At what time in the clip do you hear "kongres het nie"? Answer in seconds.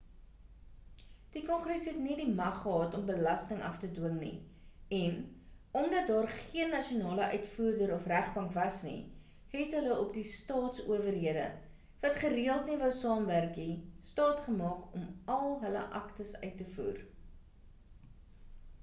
1.47-2.13